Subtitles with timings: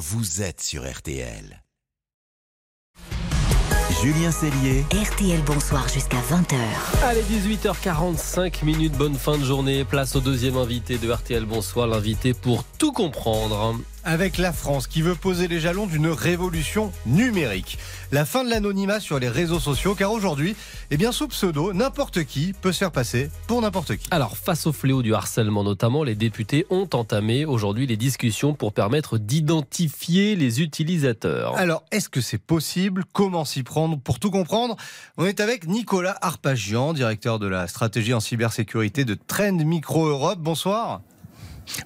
[0.00, 1.62] vous êtes sur RTL.
[4.02, 4.86] Julien Cellier.
[4.90, 6.56] RTL Bonsoir jusqu'à 20h.
[7.04, 9.84] Allez, 18h45 minutes, bonne fin de journée.
[9.84, 15.02] Place au deuxième invité de RTL Bonsoir, l'invité pour tout comprendre avec la France qui
[15.02, 17.78] veut poser les jalons d'une révolution numérique.
[18.12, 20.56] La fin de l'anonymat sur les réseaux sociaux, car aujourd'hui,
[20.90, 24.08] eh bien, sous pseudo, n'importe qui peut se faire passer pour n'importe qui.
[24.10, 28.72] Alors, face au fléau du harcèlement notamment, les députés ont entamé aujourd'hui les discussions pour
[28.72, 31.56] permettre d'identifier les utilisateurs.
[31.56, 33.04] Alors, est-ce que c'est possible?
[33.12, 33.98] Comment s'y prendre?
[33.98, 34.76] Pour tout comprendre,
[35.16, 40.40] on est avec Nicolas Arpagian, directeur de la stratégie en cybersécurité de Trend Micro Europe.
[40.40, 41.02] Bonsoir.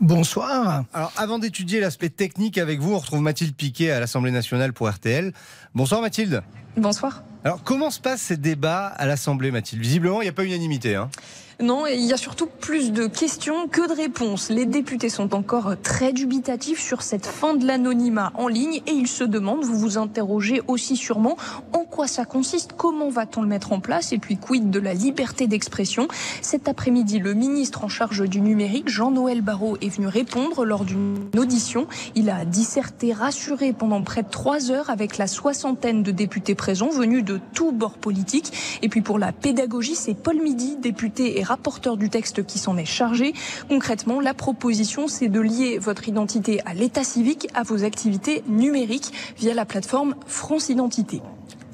[0.00, 0.84] Bonsoir.
[0.92, 4.88] Alors, avant d'étudier l'aspect technique avec vous, on retrouve Mathilde Piquet à l'Assemblée nationale pour
[4.88, 5.32] RTL.
[5.74, 6.42] Bonsoir Mathilde.
[6.76, 7.22] Bonsoir.
[7.44, 9.82] Alors, comment se passent ces débats à l'Assemblée, Mathilde?
[9.82, 10.94] Visiblement, il n'y a pas unanimité.
[10.94, 11.10] Hein
[11.60, 14.48] non, il y a surtout plus de questions que de réponses.
[14.48, 19.08] Les députés sont encore très dubitatifs sur cette fin de l'anonymat en ligne et ils
[19.08, 21.36] se demandent, vous vous interrogez aussi sûrement,
[21.72, 24.12] en quoi ça consiste, comment va-t-on le mettre en place?
[24.12, 26.08] Et puis quid de la liberté d'expression?
[26.40, 31.28] Cet après-midi, le ministre en charge du numérique, Jean-Noël Barrot, est venu répondre lors d'une
[31.36, 31.86] audition.
[32.14, 36.88] Il a disserté, rassuré pendant près de trois heures avec la soixantaine de députés présents
[36.88, 38.78] venus de tous bords politiques.
[38.82, 42.76] Et puis pour la pédagogie, c'est Paul Midi, député et rapporteur du texte qui s'en
[42.76, 43.34] est chargé.
[43.68, 49.12] Concrètement, la proposition, c'est de lier votre identité à l'état civique, à vos activités numériques
[49.36, 51.20] via la plateforme France Identité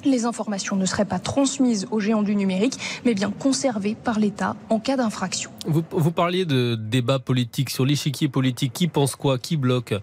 [0.05, 4.55] les informations ne seraient pas transmises aux géants du numérique, mais bien conservées par l'État
[4.71, 5.51] en cas d'infraction.
[5.67, 8.73] Vous, vous, parliez de débat politique sur l'échiquier politique.
[8.73, 9.37] Qui pense quoi?
[9.37, 9.95] Qui bloque?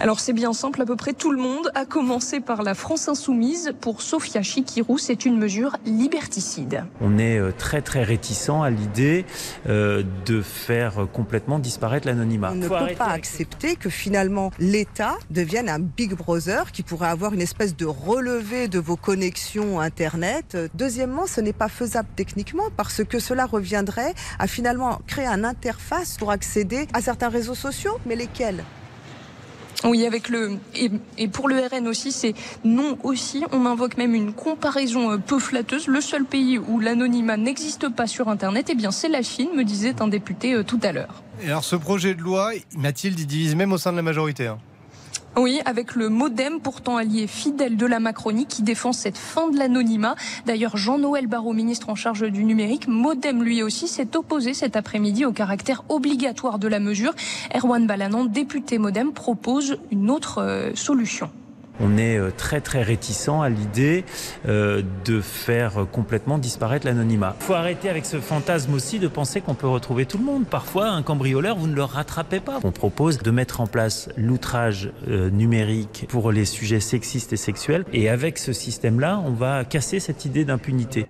[0.00, 3.08] Alors c'est bien simple, à peu près tout le monde, a commencé par la France
[3.08, 3.72] insoumise.
[3.80, 6.84] Pour Sofia Chikirou, c'est une mesure liberticide.
[7.00, 9.24] On est euh, très très réticent à l'idée
[9.68, 12.50] euh, de faire complètement disparaître l'anonymat.
[12.52, 17.34] On ne peut pas accepter que finalement l'État devienne un Big Brother qui pourrait avoir
[17.34, 20.56] une espèce de relevé de vos connexions Internet.
[20.74, 26.16] Deuxièmement, ce n'est pas faisable techniquement parce que cela reviendrait à finalement créer une interface
[26.16, 28.64] pour accéder à certains réseaux sociaux, mais lesquels?
[29.82, 30.58] Oui, avec le
[31.18, 33.44] et, pour le RN aussi, c'est non aussi.
[33.52, 35.88] On invoque même une comparaison euh, peu flatteuse.
[35.88, 39.64] Le seul pays où l'anonymat n'existe pas sur Internet, eh bien, c'est la Chine, me
[39.64, 41.22] disait un député euh, tout à l'heure.
[41.42, 44.46] Et alors, ce projet de loi, Mathilde, il divise même au sein de la majorité.
[44.46, 44.58] Hein.
[45.36, 49.58] Oui, avec le Modem, pourtant allié fidèle de la Macronie, qui défend cette fin de
[49.58, 50.14] l'anonymat.
[50.46, 55.24] D'ailleurs, Jean-Noël Barrot, ministre en charge du numérique, Modem lui aussi s'est opposé cet après-midi
[55.24, 57.14] au caractère obligatoire de la mesure.
[57.52, 61.30] Erwan Balanan, député Modem, propose une autre euh, solution.
[61.80, 64.04] On est euh, très très réticent à l'idée
[64.48, 67.36] euh, de faire complètement disparaître l'anonymat.
[67.40, 70.44] Il faut arrêter avec ce fantasme aussi de penser qu'on peut retrouver tout le monde.
[70.46, 72.60] Parfois, un cambrioleur, vous ne le rattrapez pas.
[72.62, 77.84] On propose de mettre en place l'outrage euh, numérique pour les sujets sexistes et sexuels.
[77.92, 81.06] Et avec ce système-là, on va casser cette idée d'impunité.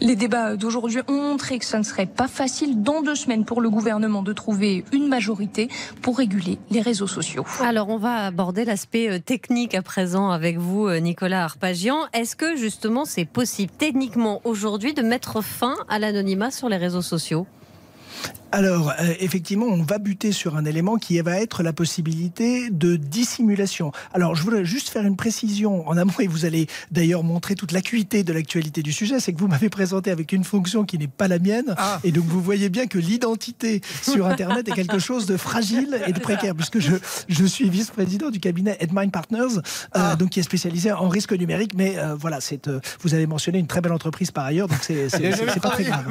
[0.00, 3.60] Les débats d'aujourd'hui ont montré que ce ne serait pas facile dans deux semaines pour
[3.60, 5.68] le gouvernement de trouver une majorité
[6.02, 7.44] pour réguler les réseaux sociaux.
[7.60, 11.96] Alors on va aborder l'aspect euh, technique à présent avec vous, euh, Nicolas Arpagian.
[12.12, 17.02] Est-ce que justement c'est possible techniquement aujourd'hui de mettre fin à l'anonymat sur les réseaux
[17.02, 17.46] sociaux?
[18.50, 22.96] Alors, euh, effectivement, on va buter sur un élément qui va être la possibilité de
[22.96, 23.92] dissimulation.
[24.14, 27.72] Alors, je voudrais juste faire une précision en amont, et vous allez d'ailleurs montrer toute
[27.72, 31.08] l'acuité de l'actualité du sujet, c'est que vous m'avez présenté avec une fonction qui n'est
[31.08, 32.00] pas la mienne, ah.
[32.04, 36.12] et donc vous voyez bien que l'identité sur Internet est quelque chose de fragile et
[36.12, 36.94] de précaire, puisque je,
[37.28, 39.60] je suis vice-président du cabinet Edmind Partners, euh,
[39.92, 40.16] ah.
[40.16, 42.70] donc qui est spécialisé en risque numérique, mais euh, voilà, c'est,
[43.00, 45.08] vous avez mentionné une très belle entreprise par ailleurs, donc c'est,
[45.60, 46.06] pas très grave.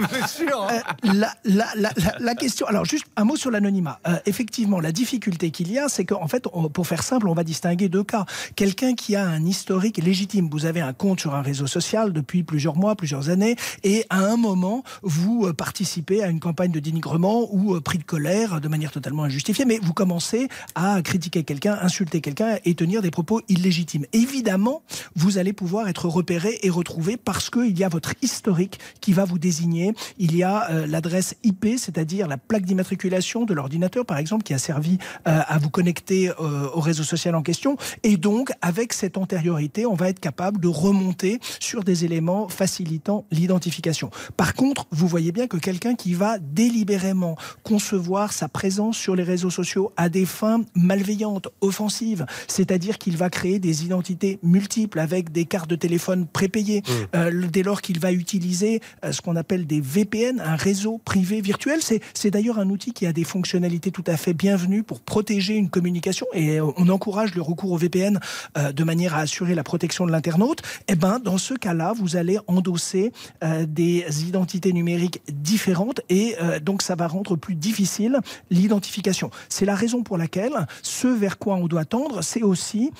[1.03, 2.67] la, la, la, la question.
[2.67, 4.01] Alors, juste un mot sur l'anonymat.
[4.05, 6.43] Euh, effectivement, la difficulté qu'il y a, c'est qu'en fait,
[6.73, 8.25] pour faire simple, on va distinguer deux cas.
[8.57, 10.49] Quelqu'un qui a un historique légitime.
[10.51, 13.55] Vous avez un compte sur un réseau social depuis plusieurs mois, plusieurs années,
[13.85, 17.97] et à un moment, vous euh, participez à une campagne de dénigrement ou euh, pris
[17.97, 22.75] de colère de manière totalement injustifiée, mais vous commencez à critiquer quelqu'un, insulter quelqu'un et
[22.75, 24.05] tenir des propos illégitimes.
[24.11, 24.81] Évidemment,
[25.15, 29.23] vous allez pouvoir être repéré et retrouvé parce qu'il y a votre historique qui va
[29.23, 29.93] vous désigner.
[30.17, 34.57] Il y a l'adresse IP, c'est-à-dire la plaque d'immatriculation de l'ordinateur, par exemple, qui a
[34.57, 34.97] servi
[35.27, 37.77] euh, à vous connecter euh, au réseau social en question.
[38.03, 43.25] Et donc, avec cette antériorité, on va être capable de remonter sur des éléments facilitant
[43.31, 44.09] l'identification.
[44.37, 49.23] Par contre, vous voyez bien que quelqu'un qui va délibérément concevoir sa présence sur les
[49.23, 55.31] réseaux sociaux à des fins malveillantes, offensives, c'est-à-dire qu'il va créer des identités multiples avec
[55.31, 56.91] des cartes de téléphone prépayées, mmh.
[57.15, 58.81] euh, dès lors qu'il va utiliser
[59.11, 63.05] ce qu'on appelle des VPN, un réseau privé virtuel, c'est C'est d'ailleurs un outil qui
[63.05, 67.41] a des fonctionnalités tout à fait bienvenues pour protéger une communication et on encourage le
[67.41, 68.19] recours au VPN
[68.57, 70.61] euh, de manière à assurer la protection de l'internaute.
[70.87, 73.11] Eh ben, dans ce cas-là, vous allez endosser
[73.43, 78.19] euh, des identités numériques différentes et euh, donc ça va rendre plus difficile
[78.49, 79.29] l'identification.
[79.49, 82.91] C'est la raison pour laquelle ce vers quoi on doit tendre, c'est aussi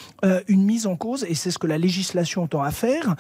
[0.48, 3.15] une mise en cause, et c'est ce que la législation tend à faire,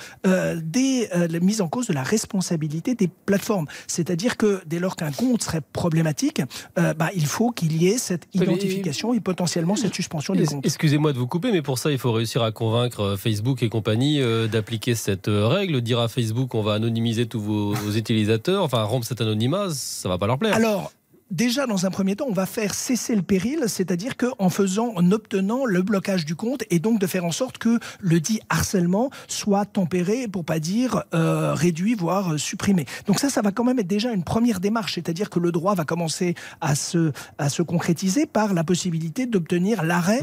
[0.55, 3.67] des la mise en cause de la responsabilité des plateformes.
[3.87, 6.41] C'est-à-dire que dès lors qu'un compte serait problématique,
[6.75, 10.65] bah, il faut qu'il y ait cette identification et potentiellement cette suspension du compte.
[10.65, 13.69] Excusez-moi de vous couper, mais pour ça, il faut réussir à convaincre euh, Facebook et
[13.69, 18.63] compagnie euh, d'appliquer cette euh, règle, dire à Facebook on va anonymiser tous vos, utilisateurs,
[18.63, 20.55] enfin rompre cet anonymat, ça va pas leur plaire.
[20.55, 20.91] Alors,
[21.31, 25.11] déjà, dans un premier temps, on va faire cesser le péril, c'est-à-dire qu'en faisant, en
[25.11, 29.09] obtenant le blocage du compte et donc de faire en sorte que le dit harcèlement
[29.27, 32.85] soit tempéré, pour pas dire euh, réduit, voire euh, supprimé.
[33.05, 35.75] Donc ça, ça va quand même être déjà une première démarche, c'est-à-dire que le droit
[35.75, 40.19] va commencer à se, à se concrétiser par la possibilité d'obtenir l'arrêt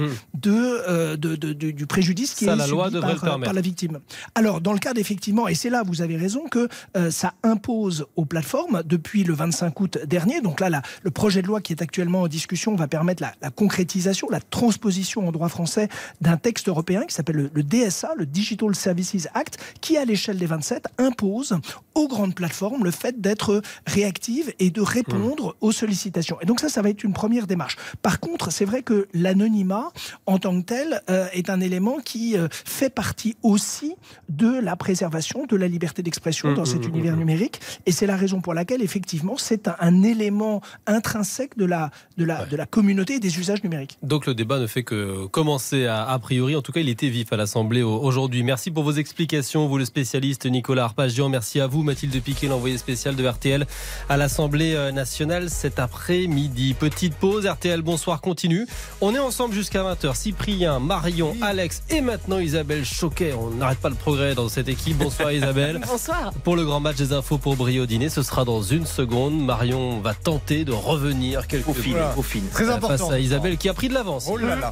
[0.51, 0.83] hmm.
[0.89, 4.01] euh, de, de, du préjudice qui est la subi par, par, la victime.
[4.35, 6.69] Alors, dans le cadre, effectivement, et c'est là, vous avez raison, que
[7.11, 11.47] ça impose aux plateformes, depuis le 25 août dernier, donc là, la, le projet de
[11.47, 15.89] loi qui est actuellement en discussion va permettre la, concrétisation, la transposition en droit français
[16.21, 20.47] d'un texte européen qui s'appelle le, DSA, le Digital Services Act, qui à l'échelle des
[20.47, 21.59] 27 impose
[21.95, 25.67] aux grandes plateformes le fait d'être réactives et de répondre mmh.
[25.67, 26.41] aux sollicitations.
[26.41, 27.77] Et donc ça, ça va être une première démarche.
[28.03, 29.93] Par contre, c'est vrai que l'anonymat
[30.27, 33.95] en tant que tel euh, est un élément qui euh, fait partie aussi
[34.29, 37.61] de la préservation de la liberté d'expression mmh, dans cet mmh, univers numérique.
[37.87, 42.47] Et c'est la raison pour laquelle, effectivement, c'est un élément intrinsèque de la, de, la,
[42.47, 43.99] de la communauté et des usages numériques.
[44.03, 46.57] Donc le débat ne fait que commencer a, priori.
[46.57, 48.43] En tout cas, il était vif à l'Assemblée aujourd'hui.
[48.43, 51.29] Merci pour vos explications, vous le spécialiste Nicolas Arpagian.
[51.29, 53.67] Merci à vous Mathilde Piquet, l'envoyé spécial de RTL
[54.09, 56.75] à l'Assemblée euh, nationale cet après-midi.
[56.75, 58.67] Petite pause, RTL Bonsoir continue.
[59.01, 60.15] On est ensemble jusqu'à 20h.
[60.25, 63.35] Cyprien, Marion, Alex et maintenant Isabelle Choquet.
[63.35, 64.97] On n'arrête pas le progrès dans cette équipe.
[64.97, 65.83] Bonsoir Isabelle.
[65.87, 66.33] Bonsoir.
[66.45, 69.39] Pour le grand match des infos pour Brio Dîner, ce sera dans une seconde.
[69.39, 72.43] Marion va tenter de revenir quelques au fil, au fil.
[72.55, 72.97] Très important.
[72.97, 74.27] Face à Isabelle qui a pris de l'avance.
[74.31, 74.71] Oh là là.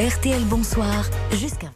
[0.00, 1.70] RTL Bonsoir jusqu'à